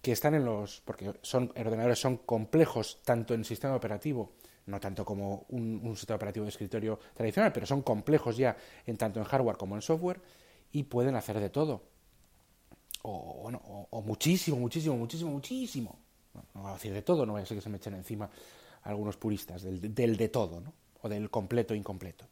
que 0.00 0.12
están 0.12 0.34
en 0.34 0.44
los. 0.44 0.80
porque 0.82 1.12
son 1.22 1.52
ordenadores 1.56 1.98
son 1.98 2.18
complejos 2.18 3.00
tanto 3.04 3.34
en 3.34 3.44
sistema 3.44 3.74
operativo, 3.74 4.32
no 4.66 4.78
tanto 4.80 5.04
como 5.04 5.46
un, 5.48 5.96
sistema 5.96 6.16
operativo 6.16 6.44
de 6.44 6.50
escritorio 6.50 6.98
tradicional, 7.14 7.52
pero 7.52 7.66
son 7.66 7.82
complejos 7.82 8.36
ya 8.36 8.56
en 8.86 8.96
tanto 8.96 9.18
en 9.18 9.24
hardware 9.24 9.56
como 9.56 9.74
en 9.74 9.82
software 9.82 10.20
y 10.72 10.84
pueden 10.84 11.16
hacer 11.16 11.40
de 11.40 11.50
todo. 11.50 11.82
O, 13.02 13.40
bueno, 13.42 13.60
o, 13.90 14.02
muchísimo, 14.02 14.58
muchísimo, 14.58 14.96
muchísimo, 14.96 15.30
muchísimo. 15.30 15.98
No, 16.34 16.62
voy 16.62 16.70
a 16.70 16.74
decir 16.74 16.92
de 16.92 17.02
todo, 17.02 17.26
no 17.26 17.32
voy 17.32 17.42
a 17.42 17.46
ser 17.46 17.56
que 17.56 17.62
se 17.62 17.68
me 17.68 17.78
echen 17.78 17.94
encima 17.94 18.30
algunos 18.82 19.16
puristas 19.16 19.62
del, 19.62 19.94
del 19.94 20.16
de 20.16 20.28
todo, 20.28 20.60
¿no? 20.60 20.72
O 21.02 21.08
del 21.08 21.30
completo 21.30 21.74
incompleto. 21.74 22.26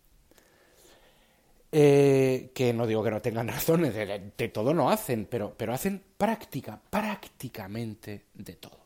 Eh, 1.71 2.51
que 2.55 2.73
no 2.73 2.87
digo 2.87 3.05
que 3.05 3.11
no 3.11 3.21
tengan 3.21 3.49
razón, 3.49 3.83
de, 3.83 4.49
todo 4.53 4.73
no 4.73 4.91
hacen, 4.91 5.27
pero, 5.27 5.55
pero 5.57 5.73
hacen 5.73 6.03
práctica, 6.17 6.81
prácticamente 6.91 8.27
de 8.35 8.55
todo. 8.55 8.79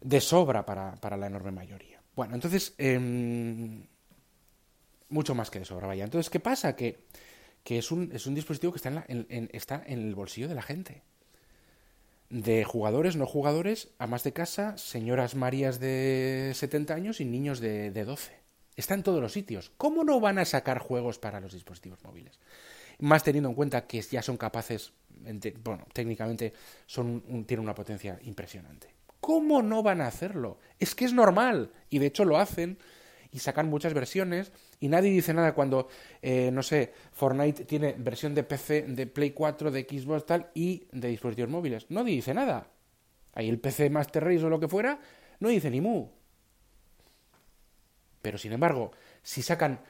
De 0.00 0.20
sobra 0.20 0.64
para, 0.64 0.96
para 0.96 1.16
la 1.16 1.26
enorme 1.26 1.52
mayoría. 1.52 2.00
Bueno, 2.14 2.34
entonces, 2.34 2.74
em, 2.78 3.82
mucho 5.08 5.34
más 5.34 5.50
que 5.50 5.58
de 5.58 5.64
sobra, 5.64 5.86
vaya. 5.86 6.04
Entonces, 6.04 6.30
¿qué 6.30 6.40
pasa? 6.40 6.76
Que 6.76 7.04
que 7.66 7.78
es 7.78 7.90
un, 7.90 8.10
es 8.12 8.28
un 8.28 8.34
dispositivo 8.36 8.72
que 8.72 8.76
está 8.76 9.04
en, 9.08 9.50
está 9.52 9.82
en 9.84 9.98
el 9.98 10.14
bolsillo 10.14 10.46
de 10.46 10.54
la 10.54 10.62
gente. 10.62 11.02
De 12.28 12.64
jugadores, 12.64 13.16
no 13.16 13.26
jugadores, 13.26 13.88
amas 13.98 14.24
de 14.24 14.32
casa, 14.32 14.76
señoras 14.78 15.34
Marías 15.36 15.78
de 15.78 16.52
70 16.54 16.94
años 16.94 17.20
y 17.20 17.24
niños 17.24 17.60
de, 17.60 17.90
de 17.90 18.04
12. 18.04 18.32
Está 18.76 18.94
en 18.94 19.02
todos 19.02 19.20
los 19.20 19.32
sitios. 19.32 19.72
¿Cómo 19.76 20.04
no 20.04 20.20
van 20.20 20.38
a 20.38 20.44
sacar 20.44 20.78
juegos 20.78 21.18
para 21.18 21.40
los 21.40 21.52
dispositivos 21.52 22.02
móviles? 22.04 22.38
Más 22.98 23.22
teniendo 23.22 23.48
en 23.48 23.54
cuenta 23.54 23.86
que 23.86 24.00
ya 24.02 24.22
son 24.22 24.36
capaces, 24.36 24.92
bueno, 25.62 25.86
técnicamente 25.92 26.52
son 26.86 27.44
tienen 27.46 27.64
una 27.64 27.74
potencia 27.74 28.18
impresionante. 28.22 28.94
¿Cómo 29.20 29.62
no 29.62 29.82
van 29.82 30.00
a 30.00 30.06
hacerlo? 30.06 30.58
Es 30.78 30.94
que 30.94 31.04
es 31.04 31.12
normal. 31.12 31.72
Y 31.90 31.98
de 31.98 32.06
hecho 32.06 32.24
lo 32.24 32.38
hacen 32.38 32.78
y 33.36 33.38
sacan 33.38 33.68
muchas 33.68 33.92
versiones 33.92 34.50
y 34.80 34.88
nadie 34.88 35.10
dice 35.10 35.34
nada 35.34 35.52
cuando, 35.52 35.88
eh, 36.22 36.50
no 36.50 36.62
sé, 36.62 36.94
Fortnite 37.12 37.66
tiene 37.66 37.94
versión 37.98 38.34
de 38.34 38.42
PC, 38.44 38.84
de 38.88 39.06
Play 39.06 39.32
4, 39.32 39.70
de 39.70 39.82
Xbox 39.82 40.24
tal 40.24 40.50
y 40.54 40.86
de 40.90 41.08
dispositivos 41.08 41.50
móviles. 41.50 41.84
No 41.90 42.02
dice 42.02 42.32
nada. 42.32 42.70
Ahí 43.34 43.50
el 43.50 43.58
PC 43.58 43.90
Master 43.90 44.24
Race 44.24 44.42
o 44.42 44.48
lo 44.48 44.58
que 44.58 44.68
fuera, 44.68 44.98
no 45.40 45.50
dice 45.50 45.68
ni 45.70 45.82
mu. 45.82 46.08
Pero 48.22 48.38
sin 48.38 48.52
embargo, 48.52 48.92
si 49.22 49.42
sacan 49.42 49.80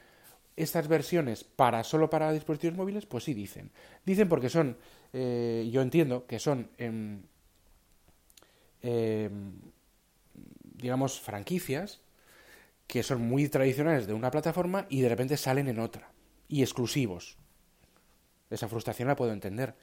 estas 0.57 0.89
versiones 0.89 1.45
para 1.45 1.85
solo 1.85 2.09
para 2.09 2.33
dispositivos 2.33 2.75
móviles, 2.75 3.05
pues 3.05 3.23
sí 3.23 3.33
dicen. 3.33 3.71
Dicen 4.05 4.27
porque 4.27 4.49
son, 4.49 4.75
eh, 5.13 5.69
yo 5.71 5.81
entiendo 5.81 6.27
que 6.27 6.37
son, 6.37 6.69
em, 6.77 7.21
digamos, 10.75 11.21
franquicias 11.21 12.01
que 12.87 13.03
son 13.03 13.21
muy 13.21 13.47
tradicionales 13.49 14.07
de 14.07 14.13
una 14.13 14.31
plataforma 14.31 14.85
y 14.89 15.01
de 15.01 15.09
repente 15.09 15.37
salen 15.37 15.67
en 15.67 15.79
otra. 15.79 16.11
Y 16.47 16.61
exclusivos. 16.61 17.37
Esa 18.49 18.69
frustración 18.69 19.09
la 19.09 19.15
puedo 19.15 19.33
entender. 19.33 19.75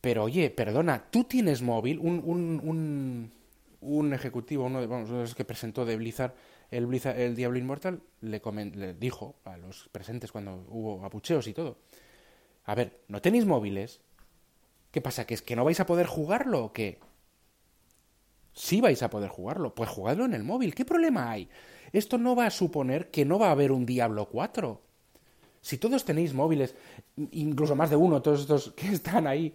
Pero 0.00 0.24
oye, 0.24 0.50
perdona, 0.50 1.04
tú 1.10 1.24
tienes 1.24 1.62
móvil, 1.62 1.98
un, 1.98 2.20
un, 2.24 2.60
un, 2.64 3.32
un 3.80 4.14
ejecutivo, 4.14 4.64
uno 4.64 4.80
de 4.80 4.86
vamos, 4.86 5.10
los 5.10 5.34
que 5.34 5.44
presentó 5.44 5.84
de 5.84 5.96
Blizzard 5.96 6.34
el, 6.72 6.86
Blizzard, 6.86 7.20
el 7.20 7.36
Diablo 7.36 7.58
Inmortal, 7.58 8.00
le, 8.22 8.40
le 8.74 8.94
dijo 8.94 9.36
a 9.44 9.58
los 9.58 9.88
presentes 9.92 10.32
cuando 10.32 10.64
hubo 10.70 11.04
apucheos 11.04 11.46
y 11.46 11.52
todo. 11.52 11.76
A 12.64 12.74
ver, 12.74 13.00
¿no 13.08 13.20
tenéis 13.20 13.44
móviles? 13.44 14.00
¿Qué 14.90 15.00
pasa? 15.00 15.26
¿Que 15.26 15.34
es 15.34 15.42
que 15.42 15.54
no 15.54 15.64
vais 15.64 15.80
a 15.80 15.86
poder 15.86 16.06
jugarlo 16.06 16.64
o 16.64 16.72
qué? 16.72 16.98
Sí 18.52 18.80
vais 18.80 19.02
a 19.02 19.10
poder 19.10 19.30
jugarlo. 19.30 19.74
Pues 19.74 19.88
jugadlo 19.88 20.24
en 20.24 20.34
el 20.34 20.42
móvil. 20.42 20.74
¿Qué 20.74 20.84
problema 20.84 21.30
hay? 21.30 21.48
Esto 21.92 22.18
no 22.18 22.34
va 22.34 22.46
a 22.46 22.50
suponer 22.50 23.10
que 23.10 23.24
no 23.24 23.38
va 23.38 23.48
a 23.48 23.52
haber 23.52 23.72
un 23.72 23.86
Diablo 23.86 24.28
4. 24.28 24.80
Si 25.60 25.78
todos 25.78 26.04
tenéis 26.04 26.34
móviles, 26.34 26.74
incluso 27.30 27.76
más 27.76 27.90
de 27.90 27.96
uno, 27.96 28.20
todos 28.20 28.40
estos 28.40 28.72
que 28.72 28.88
están 28.88 29.26
ahí 29.26 29.52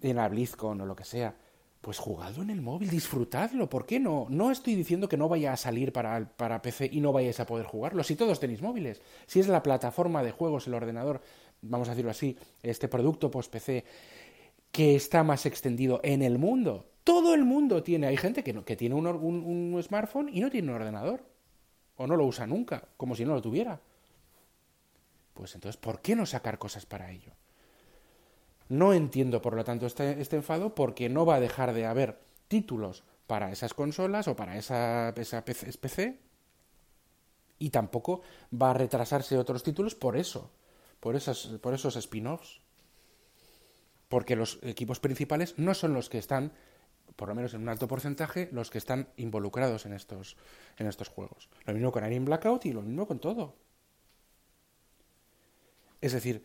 en 0.00 0.16
la 0.16 0.28
BlizzCon 0.28 0.80
o 0.80 0.86
lo 0.86 0.96
que 0.96 1.04
sea, 1.04 1.36
pues 1.82 1.98
jugadlo 1.98 2.42
en 2.42 2.50
el 2.50 2.62
móvil, 2.62 2.88
disfrutadlo, 2.88 3.68
¿por 3.68 3.84
qué 3.84 3.98
no? 3.98 4.26
No 4.30 4.52
estoy 4.52 4.76
diciendo 4.76 5.08
que 5.08 5.16
no 5.16 5.28
vaya 5.28 5.52
a 5.52 5.56
salir 5.56 5.92
para, 5.92 6.24
para 6.36 6.62
PC 6.62 6.88
y 6.92 7.00
no 7.00 7.12
vayáis 7.12 7.40
a 7.40 7.46
poder 7.46 7.66
jugarlo, 7.66 8.04
si 8.04 8.14
todos 8.14 8.38
tenéis 8.38 8.62
móviles, 8.62 9.02
si 9.26 9.40
es 9.40 9.48
la 9.48 9.64
plataforma 9.64 10.22
de 10.22 10.30
juegos, 10.30 10.68
el 10.68 10.74
ordenador, 10.74 11.20
vamos 11.60 11.88
a 11.88 11.90
decirlo 11.90 12.12
así, 12.12 12.38
este 12.62 12.86
producto 12.86 13.32
post-PC 13.32 13.84
que 14.70 14.94
está 14.94 15.24
más 15.24 15.44
extendido 15.44 16.00
en 16.04 16.22
el 16.22 16.38
mundo. 16.38 16.91
Todo 17.04 17.34
el 17.34 17.44
mundo 17.44 17.82
tiene, 17.82 18.06
hay 18.06 18.16
gente 18.16 18.44
que, 18.44 18.62
que 18.64 18.76
tiene 18.76 18.94
un, 18.94 19.06
un 19.06 19.82
smartphone 19.82 20.30
y 20.32 20.40
no 20.40 20.50
tiene 20.50 20.68
un 20.68 20.76
ordenador 20.76 21.24
o 21.96 22.06
no 22.06 22.16
lo 22.16 22.24
usa 22.26 22.46
nunca, 22.46 22.88
como 22.96 23.14
si 23.14 23.24
no 23.24 23.34
lo 23.34 23.42
tuviera. 23.42 23.80
Pues 25.34 25.54
entonces, 25.54 25.80
¿por 25.80 26.00
qué 26.00 26.14
no 26.14 26.26
sacar 26.26 26.58
cosas 26.58 26.86
para 26.86 27.10
ello? 27.10 27.32
No 28.68 28.92
entiendo, 28.92 29.42
por 29.42 29.54
lo 29.54 29.64
tanto, 29.64 29.86
este, 29.86 30.20
este 30.20 30.36
enfado 30.36 30.74
porque 30.74 31.08
no 31.08 31.26
va 31.26 31.36
a 31.36 31.40
dejar 31.40 31.74
de 31.74 31.86
haber 31.86 32.20
títulos 32.48 33.04
para 33.26 33.50
esas 33.50 33.74
consolas 33.74 34.28
o 34.28 34.36
para 34.36 34.56
esa, 34.56 35.10
esa 35.10 35.44
PC, 35.44 36.18
y 37.58 37.70
tampoco 37.70 38.22
va 38.52 38.70
a 38.70 38.74
retrasarse 38.74 39.38
otros 39.38 39.62
títulos 39.62 39.94
por 39.94 40.16
eso, 40.16 40.50
por, 41.00 41.16
esas, 41.16 41.46
por 41.60 41.74
esos 41.74 41.96
spin-offs. 41.96 42.60
Porque 44.08 44.36
los 44.36 44.58
equipos 44.62 45.00
principales 45.00 45.54
no 45.58 45.72
son 45.74 45.94
los 45.94 46.10
que 46.10 46.18
están 46.18 46.52
por 47.16 47.28
lo 47.28 47.34
menos 47.34 47.54
en 47.54 47.62
un 47.62 47.68
alto 47.68 47.88
porcentaje, 47.88 48.48
los 48.52 48.70
que 48.70 48.78
están 48.78 49.08
involucrados 49.16 49.86
en 49.86 49.92
estos, 49.92 50.36
en 50.78 50.86
estos 50.86 51.08
juegos. 51.08 51.48
Lo 51.64 51.74
mismo 51.74 51.92
con 51.92 52.04
Alien 52.04 52.24
Blackout 52.24 52.66
y 52.66 52.72
lo 52.72 52.82
mismo 52.82 53.06
con 53.06 53.18
todo. 53.18 53.56
Es 56.00 56.12
decir, 56.12 56.42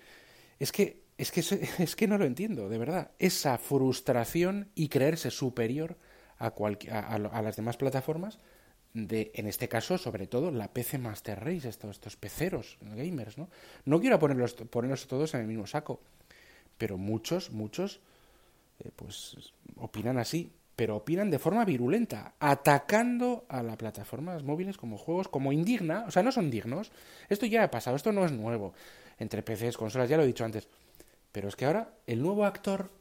es 0.60 0.72
que, 0.72 1.04
es 1.18 1.32
que, 1.32 1.42
es 1.84 1.96
que 1.96 2.08
no 2.08 2.18
lo 2.18 2.26
entiendo, 2.26 2.70
de 2.70 2.78
verdad. 2.78 3.12
Esa 3.20 3.58
frustración 3.58 4.70
y 4.76 4.90
creerse 4.90 5.32
superior 5.32 5.98
a, 6.40 6.48
a, 6.48 7.42
las 7.42 7.56
demás 7.56 7.78
plataformas, 7.78 8.40
de, 8.94 9.32
en 9.36 9.48
este 9.48 9.68
caso, 9.68 9.98
sobre 9.98 10.28
todo, 10.28 10.52
la 10.52 10.72
PC 10.74 10.98
Master 10.98 11.44
Race, 11.44 11.68
estos, 11.68 11.92
estos 11.92 12.16
peceros 12.16 12.78
gamers, 12.82 13.38
¿no? 13.38 13.50
No 13.86 14.00
quiero 14.00 14.18
ponerlos, 14.18 14.54
ponerlos 14.54 15.08
todos 15.08 15.34
en 15.34 15.42
el 15.42 15.48
mismo 15.48 15.68
saco, 15.68 16.02
pero 16.78 16.98
muchos, 16.98 17.52
muchos, 17.52 18.00
eh, 18.80 18.92
pues 18.96 19.36
opinan 19.76 20.18
así 20.18 20.52
pero 20.78 20.96
opinan 20.96 21.32
de 21.32 21.40
forma 21.40 21.66
virulenta, 21.66 22.36
atacando 22.40 23.48
a 23.50 23.64
las 23.64 23.78
plataformas 23.78 24.44
móviles 24.44 24.78
como 24.78 25.00
juegos, 25.00 25.28
como 25.28 25.52
indigna, 25.52 26.06
o 26.08 26.12
sea, 26.12 26.22
no 26.22 26.32
son 26.32 26.52
dignos. 26.52 26.92
Esto 27.30 27.48
ya 27.48 27.64
ha 27.64 27.72
pasado, 27.72 27.96
esto 27.96 28.12
no 28.12 28.24
es 28.24 28.32
nuevo. 28.32 28.76
Entre 29.18 29.42
PCs, 29.42 29.76
consolas, 29.76 30.08
ya 30.08 30.18
lo 30.18 30.24
he 30.24 30.28
dicho 30.28 30.46
antes. 30.46 30.68
Pero 31.32 31.48
es 31.48 31.56
que 31.56 31.66
ahora 31.66 31.96
el 32.06 32.22
nuevo 32.22 32.46
actor, 32.46 32.92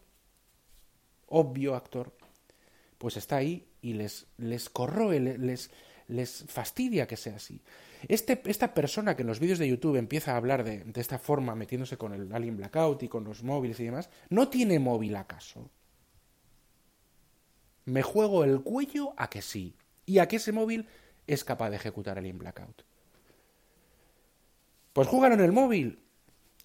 obvio 1.26 1.74
actor, 1.74 2.16
pues 2.96 3.18
está 3.18 3.36
ahí 3.36 3.68
y 3.82 3.92
les, 3.92 4.26
les 4.38 4.70
corroe, 4.70 5.20
les, 5.20 5.70
les 6.08 6.44
fastidia 6.48 7.06
que 7.06 7.18
sea 7.18 7.36
así. 7.36 7.60
Este, 8.08 8.40
esta 8.46 8.72
persona 8.72 9.16
que 9.16 9.20
en 9.20 9.28
los 9.28 9.38
vídeos 9.38 9.58
de 9.58 9.68
YouTube 9.68 9.96
empieza 9.96 10.32
a 10.32 10.38
hablar 10.38 10.64
de, 10.64 10.82
de 10.82 11.00
esta 11.02 11.18
forma, 11.18 11.54
metiéndose 11.54 11.98
con 11.98 12.14
el 12.14 12.32
Alien 12.32 12.56
Blackout 12.56 13.02
y 13.02 13.08
con 13.08 13.24
los 13.24 13.42
móviles 13.42 13.78
y 13.80 13.84
demás, 13.84 14.08
¿no 14.30 14.48
tiene 14.48 14.78
móvil 14.78 15.14
acaso? 15.16 15.68
Me 17.86 18.02
juego 18.02 18.44
el 18.44 18.60
cuello 18.60 19.14
a 19.16 19.30
que 19.30 19.40
sí. 19.40 19.74
Y 20.04 20.18
a 20.18 20.28
que 20.28 20.36
ese 20.36 20.52
móvil 20.52 20.86
es 21.26 21.42
capaz 21.42 21.70
de 21.70 21.76
ejecutar 21.76 22.18
el 22.18 22.26
in 22.26 22.38
blackout. 22.38 22.82
Pues 24.92 25.08
júgalo 25.08 25.34
en 25.34 25.40
el 25.40 25.52
móvil. 25.52 26.02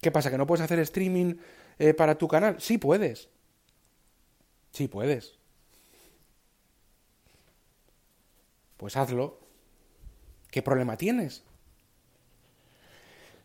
¿Qué 0.00 0.10
pasa? 0.10 0.30
¿Que 0.30 0.38
no 0.38 0.46
puedes 0.46 0.64
hacer 0.64 0.78
streaming 0.80 1.36
eh, 1.78 1.94
para 1.94 2.18
tu 2.18 2.28
canal? 2.28 2.60
Sí 2.60 2.78
puedes. 2.78 3.28
Sí 4.72 4.88
puedes. 4.88 5.38
Pues 8.76 8.96
hazlo. 8.96 9.38
¿Qué 10.50 10.60
problema 10.60 10.96
tienes? 10.96 11.44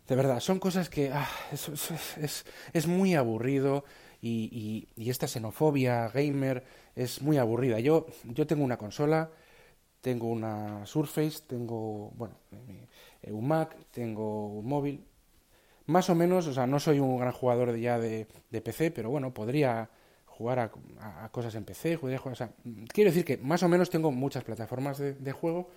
De 0.08 0.16
verdad, 0.16 0.40
son 0.40 0.58
cosas 0.58 0.88
que 0.88 1.12
ah, 1.12 1.28
es, 1.52 2.44
es, 2.72 2.86
muy 2.86 3.14
aburrido 3.14 3.84
y, 4.20 4.88
y, 4.96 5.10
esta 5.10 5.28
xenofobia 5.28 6.08
gamer 6.08 6.64
es 6.96 7.22
muy 7.22 7.38
aburrida. 7.38 7.78
Yo, 7.80 8.06
yo 8.24 8.46
tengo 8.46 8.64
una 8.64 8.76
consola 8.76 9.30
tengo 10.00 10.28
una 10.28 10.86
Surface, 10.86 11.42
tengo, 11.46 12.12
bueno, 12.16 12.34
un 13.28 13.48
Mac, 13.48 13.76
tengo 13.90 14.48
un 14.48 14.66
móvil. 14.66 15.04
Más 15.86 16.10
o 16.10 16.14
menos, 16.14 16.46
o 16.46 16.52
sea, 16.52 16.66
no 16.66 16.78
soy 16.78 17.00
un 17.00 17.18
gran 17.18 17.32
jugador 17.32 17.76
ya 17.76 17.98
de, 17.98 18.26
de 18.50 18.60
PC, 18.60 18.90
pero 18.90 19.10
bueno, 19.10 19.32
podría 19.32 19.90
jugar 20.26 20.58
a, 20.60 21.28
cosas 21.30 21.54
en 21.56 21.64
PC, 21.64 21.98
o 22.00 22.34
sea, 22.34 22.50
quiero 22.92 23.10
decir 23.10 23.24
que 23.24 23.38
más 23.38 23.62
o 23.64 23.68
menos 23.68 23.90
tengo 23.90 24.12
muchas 24.12 24.44
plataformas 24.44 24.98
de, 24.98 25.32
juego 25.32 25.68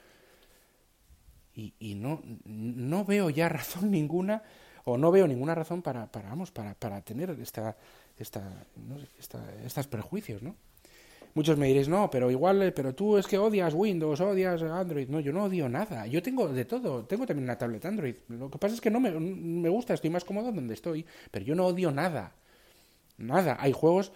y, 1.56 1.74
y, 1.80 1.96
no, 1.96 2.22
no 2.46 3.04
veo 3.04 3.32
ya 3.32 3.50
razón 3.58 3.90
ninguna 3.90 4.44
o 4.84 4.98
no 4.98 5.10
veo 5.12 5.28
ninguna 5.28 5.56
razón 5.56 5.82
para, 5.82 6.12
para 6.12 6.30
vamos, 6.30 6.52
para, 6.52 6.76
para 6.76 7.02
tener 7.02 7.32
esta, 7.42 7.76
esta, 8.22 8.66
esta, 9.20 9.44
estos 9.66 9.88
prejuicios, 9.88 10.42
¿no? 10.42 10.56
Muchos 11.34 11.58
me 11.58 11.68
diréis, 11.68 11.88
no, 11.88 12.10
pero 12.10 12.30
igual, 12.30 12.62
eh, 12.62 12.72
pero 12.74 12.94
tú 12.94 13.18
es 13.18 13.26
que 13.26 13.38
odias 13.38 13.74
Windows, 13.74 14.20
odias 14.20 14.62
Android. 14.64 15.08
No, 15.08 15.22
yo 15.22 15.32
no 15.32 15.46
odio 15.46 15.70
nada. 15.70 16.06
Yo 16.06 16.22
tengo 16.22 16.50
de 16.50 16.66
todo. 16.66 17.06
Tengo 17.06 17.26
también 17.26 17.46
una 17.46 17.58
tablet 17.58 17.86
Android. 17.86 18.16
Lo 18.28 18.50
que 18.50 18.58
pasa 18.58 18.76
es 18.76 18.82
que 18.82 18.92
no 18.92 19.00
me, 19.00 19.12
me 19.12 19.70
gusta, 19.70 19.94
estoy 19.94 20.10
más 20.10 20.26
cómodo 20.26 20.52
donde 20.52 20.74
estoy. 20.74 21.06
Pero 21.32 21.46
yo 21.46 21.56
no 21.56 21.68
odio 21.68 21.90
nada. 21.92 22.34
Nada. 23.18 23.56
Hay 23.62 23.72
juegos 23.72 24.12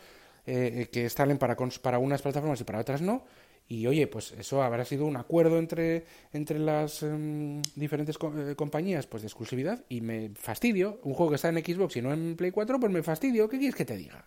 eh, 0.46 0.90
que 0.92 1.06
están 1.06 1.38
para, 1.38 1.56
para 1.56 2.00
unas 2.00 2.22
plataformas 2.22 2.60
y 2.60 2.66
para 2.66 2.80
otras 2.80 3.02
no. 3.02 3.24
Y 3.68 3.88
oye, 3.88 4.06
pues 4.08 4.32
eso 4.34 4.62
habrá 4.62 4.86
sido 4.86 5.06
un 5.06 5.18
acuerdo 5.18 5.58
entre, 5.58 6.06
entre 6.34 6.60
las 6.60 7.02
em, 7.02 7.64
diferentes 7.76 8.16
eh, 8.38 8.56
compañías 8.56 9.08
pues 9.08 9.24
de 9.24 9.28
exclusividad 9.28 9.84
y 9.90 10.02
me 10.02 10.32
fastidio. 10.36 11.00
Un 11.04 11.16
juego 11.16 11.32
que 11.32 11.36
está 11.36 11.50
en 11.50 11.64
Xbox 11.64 11.96
y 11.96 12.02
no 12.02 12.14
en 12.14 12.36
Play 12.36 12.52
4, 12.52 12.80
pues 12.80 12.92
me 12.92 13.02
fastidio. 13.02 13.50
¿Qué 13.50 13.58
quieres 13.58 13.76
que 13.76 13.86
te 13.86 13.98
diga? 13.98 14.26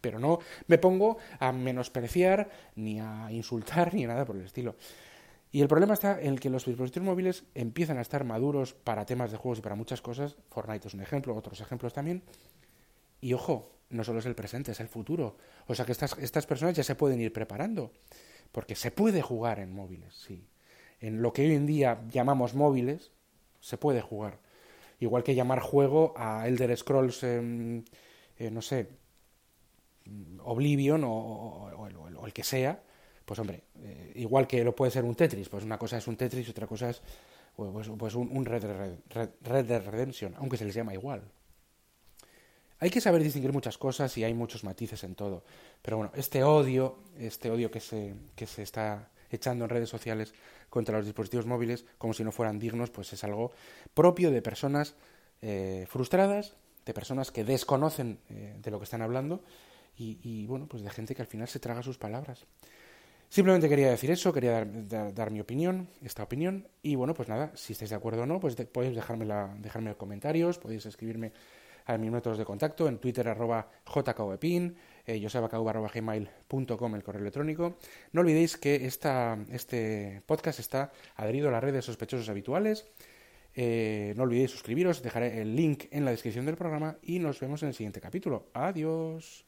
Pero 0.00 0.18
no 0.18 0.38
me 0.68 0.78
pongo 0.78 1.18
a 1.38 1.52
menospreciar, 1.52 2.48
ni 2.76 2.98
a 2.98 3.30
insultar, 3.30 3.92
ni 3.94 4.06
nada 4.06 4.24
por 4.24 4.36
el 4.36 4.46
estilo. 4.46 4.76
Y 5.50 5.60
el 5.60 5.68
problema 5.68 5.94
está 5.94 6.20
en 6.20 6.36
que 6.36 6.50
los 6.50 6.64
dispositivos 6.64 7.06
móviles 7.06 7.44
empiezan 7.54 7.98
a 7.98 8.02
estar 8.02 8.24
maduros 8.24 8.74
para 8.74 9.04
temas 9.04 9.30
de 9.30 9.38
juegos 9.38 9.58
y 9.58 9.62
para 9.62 9.74
muchas 9.74 10.00
cosas. 10.00 10.36
Fortnite 10.50 10.88
es 10.88 10.94
un 10.94 11.00
ejemplo, 11.02 11.34
otros 11.34 11.60
ejemplos 11.60 11.92
también. 11.92 12.22
Y 13.20 13.32
ojo, 13.32 13.70
no 13.90 14.04
solo 14.04 14.18
es 14.18 14.26
el 14.26 14.34
presente, 14.34 14.72
es 14.72 14.80
el 14.80 14.88
futuro. 14.88 15.36
O 15.66 15.74
sea 15.74 15.84
que 15.84 15.92
estas, 15.92 16.16
estas 16.18 16.46
personas 16.46 16.74
ya 16.74 16.84
se 16.84 16.94
pueden 16.94 17.20
ir 17.20 17.32
preparando. 17.32 17.92
Porque 18.52 18.74
se 18.74 18.90
puede 18.90 19.22
jugar 19.22 19.60
en 19.60 19.72
móviles, 19.72 20.14
sí. 20.14 20.46
En 21.00 21.22
lo 21.22 21.32
que 21.32 21.42
hoy 21.42 21.54
en 21.54 21.66
día 21.66 22.02
llamamos 22.10 22.54
móviles, 22.54 23.12
se 23.60 23.76
puede 23.76 24.00
jugar. 24.00 24.38
Igual 25.00 25.22
que 25.22 25.34
llamar 25.34 25.60
juego 25.60 26.14
a 26.16 26.48
Elder 26.48 26.76
Scrolls, 26.76 27.20
eh, 27.22 28.50
no 28.50 28.62
sé, 28.62 28.88
Oblivion 30.42 31.02
o, 31.04 32.24
el 32.26 32.32
que 32.32 32.42
sea, 32.42 32.82
pues 33.24 33.38
hombre, 33.38 33.62
eh, 33.80 34.12
igual 34.16 34.46
que 34.46 34.64
lo 34.64 34.74
puede 34.74 34.90
ser 34.90 35.04
un 35.04 35.14
Tetris, 35.14 35.48
pues 35.48 35.64
una 35.64 35.78
cosa 35.78 35.98
es 35.98 36.06
un 36.08 36.16
Tetris 36.16 36.48
y 36.48 36.50
otra 36.50 36.66
cosa 36.66 36.90
es 36.90 37.02
pues, 37.54 37.88
pues 37.88 38.14
un, 38.14 38.44
Red, 38.44 38.64
Red, 39.10 39.30
Red 39.42 39.64
Dead 39.66 39.84
Redemption, 39.86 40.34
aunque 40.36 40.56
se 40.56 40.64
les 40.64 40.74
llama 40.74 40.94
igual. 40.94 41.22
Hay 42.80 42.90
que 42.90 43.00
saber 43.00 43.22
distinguir 43.22 43.52
muchas 43.52 43.76
cosas 43.76 44.16
y 44.18 44.24
hay 44.24 44.34
muchos 44.34 44.62
matices 44.62 45.02
en 45.04 45.14
todo. 45.14 45.44
Pero 45.82 45.96
bueno, 45.96 46.12
este 46.14 46.44
odio, 46.44 46.98
este 47.18 47.50
odio 47.50 47.70
que 47.70 47.80
se, 47.80 48.14
que 48.36 48.46
se 48.46 48.62
está 48.62 49.10
echando 49.30 49.64
en 49.64 49.70
redes 49.70 49.88
sociales 49.88 50.32
contra 50.70 50.96
los 50.96 51.06
dispositivos 51.06 51.46
móviles 51.46 51.84
como 51.98 52.14
si 52.14 52.24
no 52.24 52.32
fueran 52.32 52.58
dignos, 52.58 52.90
pues 52.90 53.12
es 53.12 53.24
algo 53.24 53.52
propio 53.94 54.30
de 54.30 54.42
personas 54.42 54.94
eh, 55.42 55.86
frustradas, 55.88 56.56
de 56.84 56.94
personas 56.94 57.30
que 57.30 57.44
desconocen 57.44 58.18
eh, 58.28 58.56
de 58.60 58.70
lo 58.70 58.78
que 58.78 58.84
están 58.84 59.02
hablando 59.02 59.42
y, 60.00 60.46
bueno, 60.46 60.68
pues 60.68 60.84
de 60.84 60.90
gente 60.90 61.12
que 61.16 61.22
al 61.22 61.26
final 61.26 61.48
se 61.48 61.58
traga 61.58 61.82
sus 61.82 61.98
palabras. 61.98 62.46
Simplemente 63.28 63.68
quería 63.68 63.90
decir 63.90 64.12
eso, 64.12 64.32
quería 64.32 64.64
dar, 64.64 65.32
mi 65.32 65.40
opinión, 65.40 65.88
esta 66.04 66.22
opinión, 66.22 66.68
y 66.82 66.94
bueno, 66.94 67.14
pues 67.14 67.28
nada, 67.28 67.50
si 67.56 67.72
estáis 67.72 67.90
de 67.90 67.96
acuerdo 67.96 68.22
o 68.22 68.26
no, 68.26 68.38
pues 68.38 68.54
podéis 68.54 68.94
dejarme, 68.94 69.24
la, 69.24 69.52
dejarme 69.58 69.96
comentarios, 69.96 70.58
podéis 70.58 70.86
escribirme 70.86 71.32
a 71.88 71.98
mis 71.98 72.10
métodos 72.10 72.38
de 72.38 72.44
contacto, 72.44 72.86
en 72.86 72.98
Twitter 72.98 73.26
arroba 73.26 73.68
jkvpin, 73.86 74.76
eh, 75.06 75.16
el 76.94 77.02
correo 77.02 77.22
electrónico. 77.22 77.78
No 78.12 78.20
olvidéis 78.20 78.56
que 78.58 78.86
esta, 78.86 79.38
este 79.50 80.22
podcast 80.26 80.60
está 80.60 80.92
adherido 81.16 81.48
a 81.48 81.52
las 81.52 81.64
redes 81.64 81.86
sospechosos 81.86 82.28
habituales. 82.28 82.86
Eh, 83.54 84.12
no 84.16 84.24
olvidéis 84.24 84.50
suscribiros, 84.50 85.02
dejaré 85.02 85.40
el 85.40 85.56
link 85.56 85.86
en 85.90 86.04
la 86.04 86.10
descripción 86.10 86.44
del 86.44 86.56
programa 86.56 86.98
y 87.02 87.18
nos 87.18 87.40
vemos 87.40 87.62
en 87.62 87.70
el 87.70 87.74
siguiente 87.74 88.00
capítulo. 88.00 88.50
Adiós. 88.52 89.47